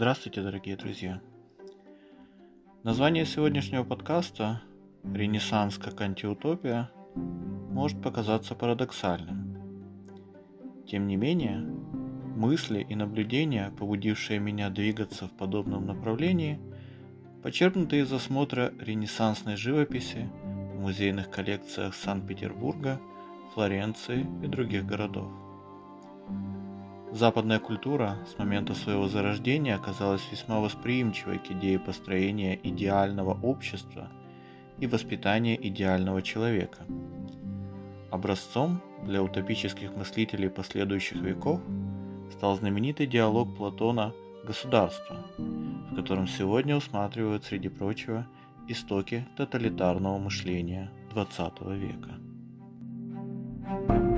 Здравствуйте, 0.00 0.40
дорогие 0.40 0.78
друзья! 0.78 1.20
Название 2.84 3.26
сегодняшнего 3.26 3.84
подкаста 3.84 4.62
«Ренессанс 5.04 5.76
как 5.76 6.00
антиутопия» 6.00 6.90
может 7.14 8.00
показаться 8.00 8.54
парадоксальным. 8.54 9.58
Тем 10.88 11.06
не 11.06 11.16
менее, 11.16 11.58
мысли 11.58 12.80
и 12.80 12.94
наблюдения, 12.94 13.74
побудившие 13.78 14.38
меня 14.38 14.70
двигаться 14.70 15.26
в 15.26 15.32
подобном 15.32 15.84
направлении, 15.84 16.58
почерпнуты 17.42 17.98
из 17.98 18.10
осмотра 18.10 18.72
ренессансной 18.80 19.56
живописи 19.56 20.30
в 20.76 20.80
музейных 20.80 21.28
коллекциях 21.30 21.94
Санкт-Петербурга, 21.94 22.98
Флоренции 23.52 24.26
и 24.42 24.46
других 24.46 24.86
городов. 24.86 25.30
Западная 27.12 27.58
культура 27.58 28.18
с 28.24 28.38
момента 28.38 28.74
своего 28.74 29.08
зарождения 29.08 29.74
оказалась 29.74 30.22
весьма 30.30 30.60
восприимчивой 30.60 31.38
к 31.38 31.50
идее 31.50 31.80
построения 31.80 32.58
идеального 32.62 33.36
общества 33.42 34.08
и 34.78 34.86
воспитания 34.86 35.58
идеального 35.60 36.22
человека. 36.22 36.86
Образцом 38.12 38.80
для 39.04 39.22
утопических 39.22 39.94
мыслителей 39.96 40.48
последующих 40.48 41.20
веков 41.20 41.60
стал 42.32 42.56
знаменитый 42.56 43.06
диалог 43.06 43.56
Платона 43.56 44.12
«Государство», 44.44 45.16
в 45.36 45.96
котором 45.96 46.28
сегодня 46.28 46.76
усматривают, 46.76 47.44
среди 47.44 47.68
прочего, 47.68 48.26
истоки 48.68 49.26
тоталитарного 49.36 50.18
мышления 50.18 50.92
XX 51.12 51.76
века. 51.76 54.09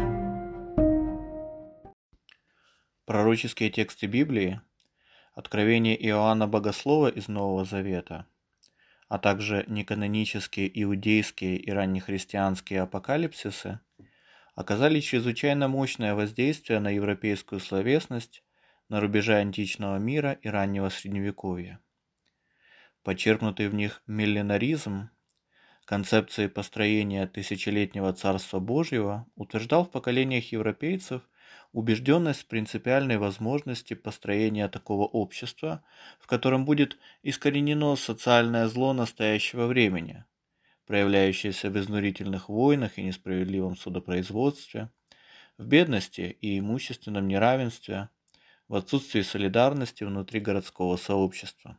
Пророческие 3.04 3.68
тексты 3.68 4.06
Библии, 4.06 4.60
откровение 5.34 6.00
Иоанна 6.06 6.46
Богослова 6.46 7.08
из 7.08 7.26
Нового 7.26 7.64
Завета, 7.64 8.28
а 9.08 9.18
также 9.18 9.64
неканонические 9.66 10.70
иудейские 10.84 11.56
и 11.56 11.68
раннехристианские 11.72 12.82
апокалипсисы 12.82 13.80
оказали 14.54 15.00
чрезвычайно 15.00 15.66
мощное 15.66 16.14
воздействие 16.14 16.78
на 16.78 16.90
европейскую 16.90 17.58
словесность 17.58 18.44
на 18.88 19.00
рубеже 19.00 19.34
античного 19.34 19.96
мира 19.96 20.38
и 20.40 20.48
раннего 20.48 20.88
средневековья. 20.88 21.80
Почерпнутый 23.02 23.66
в 23.66 23.74
них 23.74 24.00
миллинаризм, 24.06 25.10
концепции 25.86 26.46
построения 26.46 27.26
тысячелетнего 27.26 28.12
Царства 28.12 28.60
Божьего 28.60 29.26
утверждал 29.34 29.86
в 29.86 29.90
поколениях 29.90 30.52
европейцев 30.52 31.22
убежденность 31.72 32.42
в 32.42 32.46
принципиальной 32.46 33.16
возможности 33.16 33.94
построения 33.94 34.68
такого 34.68 35.06
общества, 35.06 35.82
в 36.20 36.26
котором 36.26 36.64
будет 36.64 36.98
искоренено 37.22 37.96
социальное 37.96 38.68
зло 38.68 38.92
настоящего 38.92 39.66
времени, 39.66 40.24
проявляющееся 40.86 41.70
в 41.70 41.78
изнурительных 41.78 42.48
войнах 42.48 42.98
и 42.98 43.02
несправедливом 43.02 43.76
судопроизводстве, 43.76 44.90
в 45.58 45.66
бедности 45.66 46.36
и 46.40 46.58
имущественном 46.58 47.28
неравенстве, 47.28 48.08
в 48.68 48.74
отсутствии 48.74 49.22
солидарности 49.22 50.04
внутри 50.04 50.40
городского 50.40 50.96
сообщества. 50.96 51.78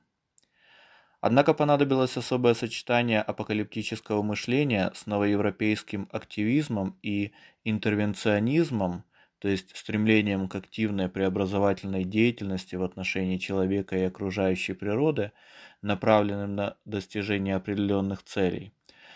Однако 1.21 1.53
понадобилось 1.53 2.17
особое 2.17 2.53
сочетание 2.53 3.21
апокалиптического 3.21 4.21
мышления 4.23 4.91
с 4.93 5.05
новоевропейским 5.05 6.09
активизмом 6.11 6.99
и 7.01 7.31
интервенционизмом, 7.63 9.05
то 9.43 9.49
есть 9.49 9.75
стремлением 9.75 10.47
к 10.47 10.55
активной 10.55 11.09
преобразовательной 11.09 12.05
деятельности 12.05 12.77
в 12.77 12.83
отношении 12.83 13.37
человека 13.37 13.97
и 13.97 14.03
окружающей 14.03 14.71
природы, 14.71 15.33
направленным 15.81 16.55
на 16.55 16.77
достижение 16.85 17.57
определенных 17.57 18.23
целей, 18.23 18.73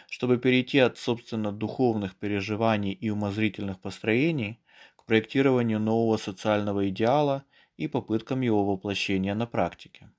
чтобы 0.09 0.37
перейти 0.37 0.79
от, 0.79 0.97
собственно, 0.97 1.53
духовных 1.53 2.17
переживаний 2.17 2.91
и 2.91 3.09
умозрительных 3.09 3.79
построений 3.79 4.59
к 4.97 5.05
проектированию 5.05 5.79
нового 5.79 6.17
социального 6.17 6.89
идеала 6.89 7.45
и 7.77 7.87
попыткам 7.87 8.41
его 8.41 8.65
воплощения 8.65 9.33
на 9.33 9.47
практике. 9.47 10.11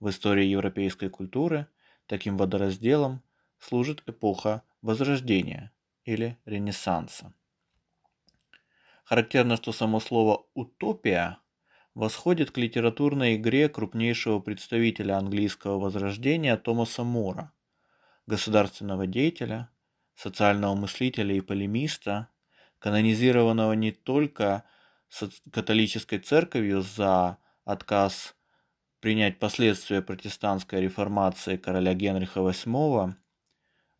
В 0.00 0.10
истории 0.10 0.44
европейской 0.44 1.08
культуры 1.08 1.66
таким 2.04 2.36
водоразделом 2.36 3.22
служит 3.58 4.02
эпоха 4.06 4.64
Возрождения 4.82 5.72
или 6.04 6.36
Ренессанса. 6.44 7.32
Характерно, 9.08 9.56
что 9.56 9.72
само 9.72 10.00
слово 10.00 10.44
«утопия» 10.52 11.38
восходит 11.94 12.50
к 12.50 12.58
литературной 12.58 13.36
игре 13.36 13.70
крупнейшего 13.70 14.38
представителя 14.38 15.16
английского 15.16 15.78
возрождения 15.78 16.58
Томаса 16.58 17.04
Мора, 17.04 17.54
государственного 18.26 19.06
деятеля, 19.06 19.70
социального 20.14 20.74
мыслителя 20.74 21.34
и 21.34 21.40
полемиста, 21.40 22.28
канонизированного 22.80 23.72
не 23.72 23.92
только 23.92 24.64
католической 25.52 26.18
церковью 26.18 26.82
за 26.82 27.38
отказ 27.64 28.36
принять 29.00 29.38
последствия 29.38 30.02
протестантской 30.02 30.82
реформации 30.82 31.56
короля 31.56 31.94
Генриха 31.94 32.40
VIII, 32.40 33.14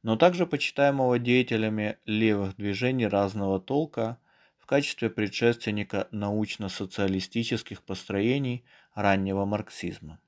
но 0.02 0.16
также 0.16 0.46
почитаемого 0.46 1.18
деятелями 1.18 1.96
левых 2.04 2.56
движений 2.56 3.06
разного 3.06 3.58
толка– 3.58 4.18
качестве 4.68 5.08
предшественника 5.08 6.08
научно-социалистических 6.10 7.82
построений 7.82 8.66
раннего 8.94 9.46
марксизма. 9.46 10.20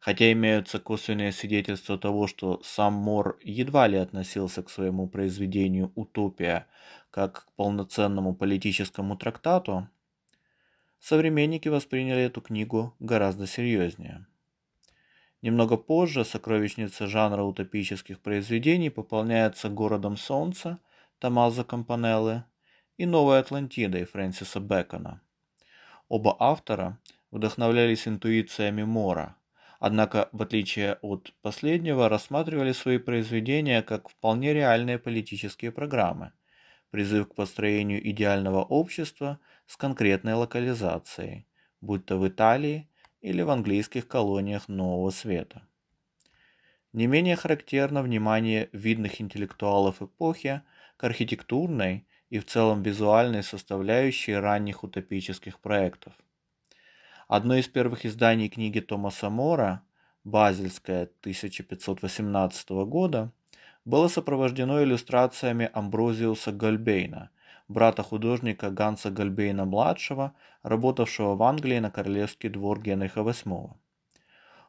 Хотя 0.00 0.30
имеются 0.32 0.78
косвенные 0.78 1.32
свидетельства 1.32 1.96
того, 1.96 2.26
что 2.26 2.60
сам 2.62 2.92
Мор 2.92 3.38
едва 3.42 3.88
ли 3.88 3.96
относился 3.96 4.62
к 4.62 4.68
своему 4.68 5.08
произведению 5.08 5.92
«Утопия» 5.94 6.66
как 7.10 7.46
к 7.46 7.52
полноценному 7.52 8.34
политическому 8.34 9.16
трактату, 9.16 9.88
современники 11.00 11.68
восприняли 11.68 12.24
эту 12.24 12.42
книгу 12.42 12.94
гораздо 12.98 13.46
серьезнее. 13.46 14.26
Немного 15.40 15.78
позже 15.78 16.26
сокровищница 16.26 17.06
жанра 17.06 17.44
утопических 17.44 18.20
произведений 18.20 18.90
пополняется 18.90 19.70
«Городом 19.70 20.18
солнца» 20.18 20.78
Томазо 21.18 21.64
Кампанеллы 21.64 22.44
и 23.02 23.06
«Новой 23.06 23.40
Атлантидой» 23.40 24.04
Фрэнсиса 24.04 24.60
Бэкона. 24.60 25.20
Оба 26.08 26.36
автора 26.38 27.00
вдохновлялись 27.32 28.06
интуициями 28.06 28.84
Мора, 28.84 29.34
однако, 29.80 30.28
в 30.30 30.40
отличие 30.40 31.00
от 31.02 31.34
последнего, 31.42 32.08
рассматривали 32.08 32.70
свои 32.70 32.98
произведения 32.98 33.82
как 33.82 34.08
вполне 34.08 34.54
реальные 34.54 35.00
политические 35.00 35.72
программы, 35.72 36.30
призыв 36.92 37.28
к 37.28 37.34
построению 37.34 38.08
идеального 38.08 38.62
общества 38.62 39.40
с 39.66 39.76
конкретной 39.76 40.34
локализацией, 40.34 41.48
будь 41.80 42.06
то 42.06 42.18
в 42.18 42.28
Италии 42.28 42.88
или 43.20 43.42
в 43.42 43.50
английских 43.50 44.06
колониях 44.06 44.68
Нового 44.68 45.10
Света. 45.10 45.62
Не 46.92 47.08
менее 47.08 47.34
характерно 47.34 48.00
внимание 48.00 48.68
видных 48.72 49.20
интеллектуалов 49.20 50.02
эпохи 50.02 50.62
к 50.96 51.02
архитектурной 51.02 52.06
и 52.32 52.38
в 52.38 52.46
целом 52.46 52.82
визуальной 52.82 53.42
составляющей 53.42 54.32
ранних 54.32 54.84
утопических 54.84 55.58
проектов. 55.58 56.14
Одно 57.28 57.56
из 57.56 57.68
первых 57.68 58.06
изданий 58.06 58.48
книги 58.48 58.80
Томаса 58.80 59.28
Мора, 59.28 59.82
Базельская 60.24 61.10
1518 61.20 62.70
года, 62.86 63.30
было 63.84 64.08
сопровождено 64.08 64.82
иллюстрациями 64.82 65.68
Амброзиуса 65.74 66.52
Гольбейна, 66.52 67.28
брата 67.68 68.02
художника 68.02 68.70
Ганса 68.70 69.10
Гольбейна-младшего, 69.10 70.32
работавшего 70.62 71.34
в 71.36 71.42
Англии 71.42 71.80
на 71.80 71.90
королевский 71.90 72.48
двор 72.48 72.80
Генриха 72.80 73.20
VIII. 73.20 73.72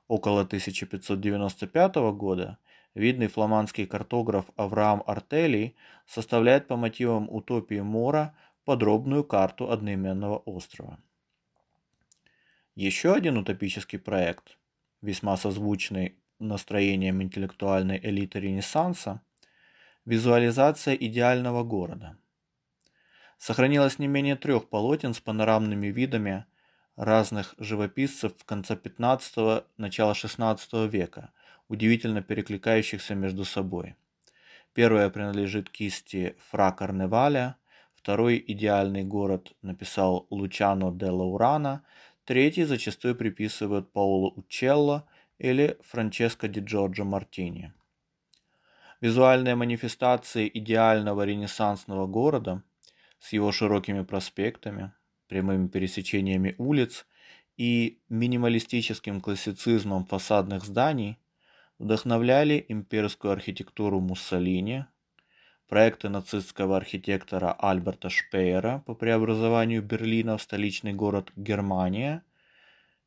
Около 0.09 0.41
1595 0.41 1.95
года 2.11 2.57
Видный 2.95 3.27
фламандский 3.27 3.87
картограф 3.87 4.45
Авраам 4.55 5.03
Артелий 5.07 5.75
составляет 6.05 6.67
по 6.67 6.75
мотивам 6.75 7.27
утопии 7.29 7.79
Мора 7.79 8.35
подробную 8.65 9.23
карту 9.23 9.71
одноименного 9.71 10.37
острова. 10.37 10.99
Еще 12.75 13.13
один 13.13 13.37
утопический 13.37 13.97
проект, 13.97 14.57
весьма 15.01 15.37
созвучный 15.37 16.17
настроением 16.37 17.21
интеллектуальной 17.23 17.99
элиты 17.99 18.39
Ренессанса, 18.39 19.21
визуализация 20.05 20.93
идеального 20.93 21.63
города. 21.63 22.17
Сохранилось 23.39 23.97
не 23.97 24.07
менее 24.07 24.35
трех 24.35 24.69
полотен 24.69 25.15
с 25.15 25.19
панорамными 25.19 25.87
видами 25.87 26.45
разных 26.95 27.55
живописцев 27.57 28.33
в 28.37 28.45
конце 28.45 28.75
15 28.75 29.65
начала 29.77 30.13
16 30.13 30.73
века– 30.91 31.31
удивительно 31.67 32.21
перекликающихся 32.21 33.15
между 33.15 33.45
собой. 33.45 33.95
Первое 34.73 35.09
принадлежит 35.09 35.69
кисти 35.69 36.35
Фра 36.49 36.71
Карневаля, 36.71 37.57
второй 37.95 38.43
«Идеальный 38.47 39.03
город» 39.03 39.53
написал 39.61 40.27
Лучано 40.29 40.91
де 40.91 41.05
Лаурана 41.05 41.83
третий 42.25 42.63
зачастую 42.63 43.15
приписывают 43.15 43.91
Паоло 43.91 44.33
Учелло 44.35 45.07
или 45.37 45.77
Франческо 45.81 46.47
ди 46.47 46.59
Джорджо 46.59 47.03
Мартини. 47.03 47.73
Визуальные 49.01 49.55
манифестации 49.55 50.49
идеального 50.53 51.25
ренессансного 51.25 52.07
города 52.07 52.63
с 53.19 53.33
его 53.33 53.51
широкими 53.51 54.03
проспектами, 54.03 54.93
прямыми 55.27 55.67
пересечениями 55.67 56.55
улиц 56.57 57.05
и 57.57 57.99
минималистическим 58.09 59.21
классицизмом 59.21 60.05
фасадных 60.05 60.63
зданий 60.63 61.19
вдохновляли 61.83 62.65
имперскую 62.69 63.33
архитектуру 63.33 63.99
Муссолини, 63.99 64.85
проекты 65.67 66.07
нацистского 66.07 66.77
архитектора 66.77 67.51
Альберта 67.51 68.09
Шпеера 68.09 68.83
по 68.85 68.95
преобразованию 68.95 69.83
Берлина 69.83 70.37
в 70.37 70.41
столичный 70.41 70.93
город 70.93 71.33
Германия 71.35 72.23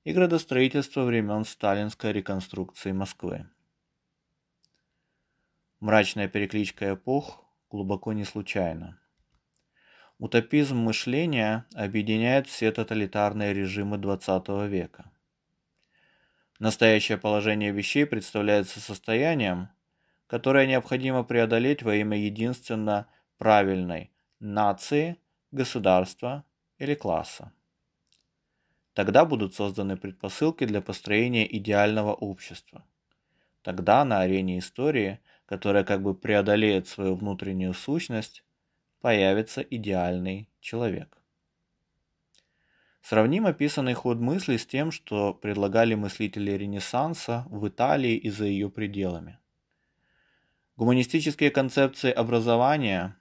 и 0.04 0.12
градостроительство 0.12 1.04
времен 1.04 1.46
сталинской 1.46 2.12
реконструкции 2.12 2.92
Москвы. 2.92 3.48
Мрачная 5.80 6.28
перекличка 6.28 6.92
эпох 6.92 7.42
глубоко 7.70 8.12
не 8.12 8.24
случайна. 8.24 9.00
Утопизм 10.18 10.76
мышления 10.76 11.64
объединяет 11.74 12.46
все 12.46 12.72
тоталитарные 12.72 13.54
режимы 13.54 13.96
XX 13.96 14.68
века. 14.68 15.10
Настоящее 16.58 17.18
положение 17.18 17.70
вещей 17.70 18.06
представляется 18.06 18.80
состоянием, 18.80 19.68
которое 20.26 20.66
необходимо 20.66 21.22
преодолеть 21.22 21.82
во 21.82 21.94
имя 21.94 22.18
единственно 22.18 23.08
правильной 23.38 24.10
нации, 24.40 25.18
государства 25.50 26.44
или 26.78 26.94
класса. 26.94 27.52
Тогда 28.94 29.24
будут 29.24 29.54
созданы 29.54 29.96
предпосылки 29.96 30.64
для 30.64 30.80
построения 30.80 31.46
идеального 31.56 32.14
общества. 32.14 32.84
Тогда 33.62 34.04
на 34.04 34.20
арене 34.20 34.58
истории– 34.58 35.20
которая 35.46 35.84
как 35.84 36.02
бы 36.02 36.14
преодолеет 36.14 36.88
свою 36.88 37.14
внутреннюю 37.14 37.72
сущность, 37.72 38.44
появится 39.00 39.62
идеальный 39.62 40.50
человек. 40.60 41.15
Сравним 43.08 43.46
описанный 43.46 43.94
ход 43.94 44.18
мысли 44.18 44.56
с 44.56 44.66
тем, 44.66 44.90
что 44.90 45.32
предлагали 45.32 45.94
мыслители 45.94 46.50
Ренессанса 46.50 47.46
в 47.48 47.68
Италии 47.68 48.16
и 48.16 48.30
за 48.30 48.46
ее 48.46 48.68
пределами. 48.68 49.38
Гуманистические 50.76 51.52
концепции 51.52 52.10
образования, 52.10 53.16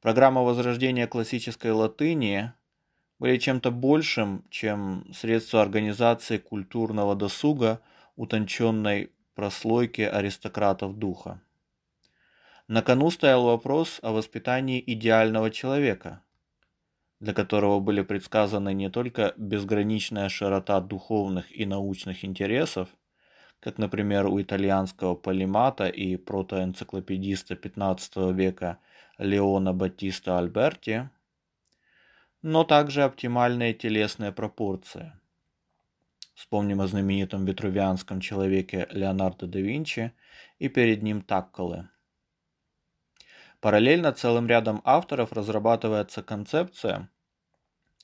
программа 0.00 0.40
возрождения 0.40 1.06
классической 1.06 1.72
латыни 1.72 2.54
были 3.18 3.36
чем-то 3.36 3.70
большим, 3.70 4.46
чем 4.48 5.06
средство 5.12 5.60
организации 5.60 6.38
культурного 6.38 7.14
досуга, 7.14 7.82
утонченной 8.16 9.12
прослойки 9.34 10.00
аристократов 10.00 10.96
духа. 10.96 11.42
На 12.66 12.80
кону 12.80 13.10
стоял 13.10 13.44
вопрос 13.44 13.98
о 14.00 14.12
воспитании 14.12 14.82
идеального 14.86 15.50
человека, 15.50 16.22
для 17.20 17.32
которого 17.32 17.80
были 17.80 18.02
предсказаны 18.02 18.74
не 18.74 18.90
только 18.90 19.34
безграничная 19.36 20.28
широта 20.28 20.80
духовных 20.80 21.54
и 21.56 21.66
научных 21.66 22.24
интересов, 22.24 22.88
как, 23.60 23.78
например, 23.78 24.26
у 24.26 24.40
итальянского 24.40 25.14
полимата 25.14 25.86
и 25.88 26.16
протоэнциклопедиста 26.16 27.54
XV 27.54 28.32
века 28.32 28.78
Леона 29.18 29.72
Баттиста 29.72 30.38
Альберти, 30.38 31.10
но 32.42 32.64
также 32.64 33.02
оптимальные 33.02 33.74
телесные 33.74 34.32
пропорции– 34.32 35.12
Вспомним 36.36 36.82
о 36.82 36.86
знаменитом 36.86 37.46
витрувианском 37.46 38.20
человеке 38.20 38.86
Леонардо 38.90 39.46
да 39.46 39.58
Винчи 39.58 40.12
и 40.58 40.68
перед 40.68 41.02
ним 41.02 41.22
Такколе. 41.22 41.88
Параллельно 43.66 44.12
целым 44.12 44.46
рядом 44.46 44.80
авторов 44.84 45.32
разрабатывается 45.32 46.22
концепция, 46.22 47.10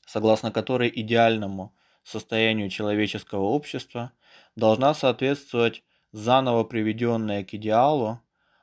согласно 0.04 0.50
которой 0.50 0.90
идеальному 0.92 1.72
состоянию 2.02 2.68
человеческого 2.68 3.44
общества 3.44 4.10
должна 4.56 4.92
соответствовать 4.92 5.84
заново 6.10 6.64
приведенная 6.64 7.44
к 7.44 7.54
идеалу, 7.54 8.20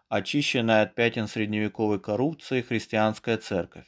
очищенная 0.10 0.81
от 0.81 0.94
пятен 0.94 1.30
средневековой 1.30 2.01
коррупции 2.01 2.62
христианская 2.62 3.38
церковь. 3.38 3.88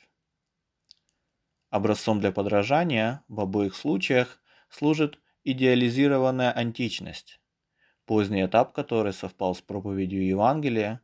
Образцом 1.70 2.22
для 2.22 2.32
подражания 2.32 3.26
в 3.28 3.42
обоих 3.42 3.76
случаях 3.76 4.40
служит 4.70 5.20
идеализированная 5.44 6.54
античность, 6.54 7.42
поздний 8.06 8.46
этап 8.46 8.72
которой 8.72 9.12
совпал 9.12 9.54
с 9.54 9.60
проповедью 9.60 10.26
Евангелия 10.26 11.02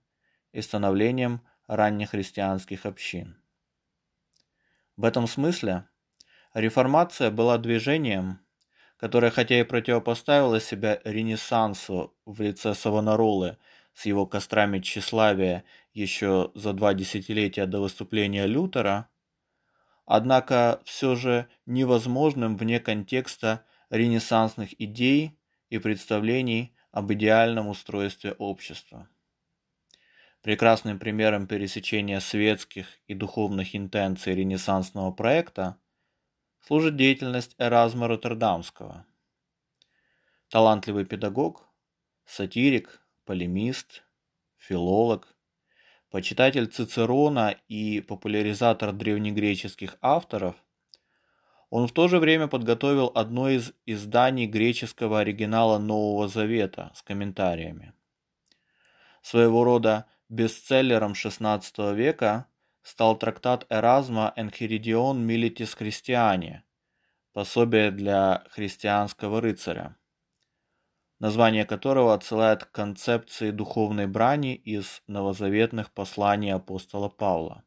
и 0.53 0.61
становлением 0.61 1.41
раннехристианских 1.67 2.85
общин. 2.85 3.37
В 4.95 5.03
этом 5.03 5.27
смысле 5.27 5.87
реформация 6.53 7.29
была 7.29 7.57
движением, 7.57 8.39
которое 8.97 9.29
хотя 9.29 9.59
и 9.59 9.63
противопоставило 9.63 10.59
себя 10.59 10.99
Ренессансу 11.03 12.15
в 12.25 12.41
лице 12.41 12.73
Савонаролы 12.73 13.57
с 13.93 14.05
его 14.05 14.25
кострами 14.25 14.79
тщеславия 14.79 15.63
еще 15.93 16.51
за 16.55 16.73
два 16.73 16.93
десятилетия 16.93 17.65
до 17.65 17.79
выступления 17.79 18.45
Лютера, 18.45 19.09
однако 20.05 20.81
все 20.85 21.15
же 21.15 21.47
невозможным 21.65 22.57
вне 22.57 22.79
контекста 22.79 23.65
ренессансных 23.89 24.79
идей 24.81 25.37
и 25.69 25.77
представлений 25.77 26.75
об 26.91 27.11
идеальном 27.13 27.67
устройстве 27.67 28.33
общества. 28.33 29.09
Прекрасным 30.47 30.97
примером 30.97 31.45
пересечения 31.45 32.21
светских 32.21 32.87
и 33.05 33.13
духовных 33.13 33.75
интенций 33.75 34.33
ренессансного 34.33 35.11
проекта 35.11 35.75
служит 36.61 36.95
деятельность 36.95 37.53
Эразма 37.57 38.07
Роттердамского. 38.07 39.05
Талантливый 40.49 41.03
педагог, 41.03 41.67
сатирик, 42.23 43.05
полемист, 43.25 44.05
филолог, 44.55 45.35
почитатель 46.11 46.67
Цицерона 46.67 47.57
и 47.67 47.99
популяризатор 47.99 48.93
древнегреческих 48.93 49.97
авторов– 49.99 50.55
он 51.69 51.89
в 51.89 51.91
то 51.91 52.07
же 52.07 52.19
время 52.19 52.47
подготовил 52.47 53.11
одно 53.13 53.49
из 53.49 53.73
изданий 53.85 54.47
греческого 54.47 55.19
оригинала 55.19 55.77
Нового 55.77 56.29
Завета 56.29 56.93
с 56.95 57.01
комментариями. 57.01 57.91
Своего 59.21 59.65
рода 59.65 60.05
бестселлером 60.29 61.13
XVI 61.13 61.93
века 61.93 62.47
стал 62.81 63.17
трактат 63.17 63.65
Эразма 63.69 64.33
«Энхиридион 64.35 65.25
Милитис 65.25 65.73
Христиане» 65.73 66.63
пособие 67.33 67.91
для 67.91 68.43
христианского 68.49 69.41
рыцаря, 69.41 69.95
название 71.19 71.65
которого 71.65 72.13
отсылает 72.13 72.65
к 72.65 72.71
концепции 72.71 73.51
духовной 73.51 74.07
брани 74.07 74.55
из 74.55 75.03
новозаветных 75.07 75.91
посланий 75.91 76.51
апостола 76.51 77.09
Павла. 77.09 77.63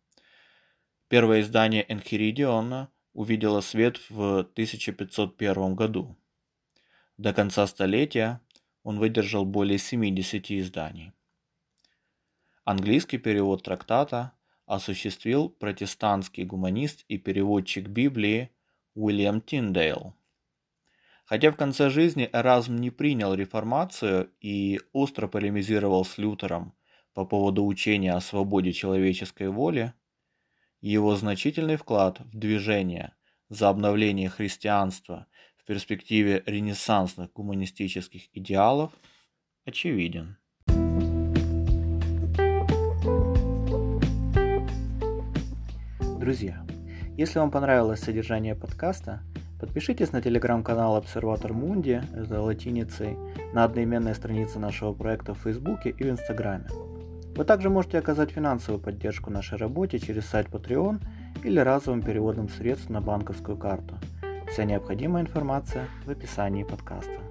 Первое 1.09 1.43
издание 1.43 1.85
Энхиридиона– 1.91 2.89
увидела 3.13 3.61
свет 3.61 3.99
в 4.09 4.41
1501 4.41 5.75
году. 5.75 6.17
До 7.17 7.33
конца 7.33 7.67
столетия 7.67 8.41
он 8.83 8.99
выдержал 8.99 9.45
более 9.45 9.79
70 9.79 10.51
изданий. 10.53 11.13
Английский 12.71 13.19
перевод 13.19 13.65
трактата 13.65 14.31
осуществил 14.65 15.49
протестантский 15.49 16.45
гуманист 16.45 17.05
и 17.09 17.19
переводчик 17.19 17.89
Библии 17.89 18.53
Уильям 18.95 19.41
Тиндейл. 19.41 20.15
Хотя 21.25 21.51
в 21.51 21.57
конце 21.57 21.91
жизни 21.91 22.31
Эразм 22.33 22.77
не 22.77 22.91
принял 22.91 23.35
реформацию 23.35 24.31
и 24.41 24.81
остро 24.93 25.27
полемизировал 25.27 26.05
с 26.05 26.17
Лютером 26.17 26.73
по 27.13 27.25
поводу 27.25 27.67
учения 27.67 28.13
о 28.13 28.21
свободе 28.21 28.73
человеческой 28.73 29.49
воли, 29.49 29.93
его 30.81 31.17
значительный 31.17 31.75
вклад 31.75 32.21
в 32.21 32.39
движение 32.39 33.17
за 33.49 33.69
обновление 33.69 34.29
христианства 34.29 35.27
в 35.57 35.65
перспективе 35.65 36.45
ренессансных 36.47 37.33
гуманистических 37.33 38.29
идеалов 38.33 38.93
очевиден. 39.65 40.37
Друзья, 46.31 46.65
если 47.17 47.41
вам 47.41 47.51
понравилось 47.51 47.99
содержание 47.99 48.55
подкаста, 48.55 49.19
подпишитесь 49.59 50.13
на 50.13 50.23
телеграм-канал 50.23 50.95
Обсерватор 50.95 51.53
Мунди, 51.53 52.05
это 52.15 52.41
латиницей, 52.41 53.17
на 53.53 53.65
одноименной 53.65 54.15
странице 54.15 54.61
нашего 54.61 54.93
проекта 54.93 55.35
в 55.35 55.39
Фейсбуке 55.39 55.91
и 55.91 56.05
в 56.05 56.09
Инстаграме. 56.09 56.69
Вы 57.35 57.45
также 57.45 57.69
можете 57.69 57.99
оказать 57.99 58.31
финансовую 58.31 58.81
поддержку 58.81 59.29
нашей 59.29 59.59
работе 59.59 59.99
через 59.99 60.25
сайт 60.25 60.47
Patreon 60.47 61.03
или 61.43 61.59
разовым 61.59 62.01
переводом 62.01 62.49
средств 62.49 62.91
на 62.91 63.01
банковскую 63.01 63.57
карту. 63.57 63.99
Вся 64.53 64.63
необходимая 64.63 65.25
информация 65.25 65.87
в 66.07 66.11
описании 66.13 66.63
подкаста. 66.63 67.30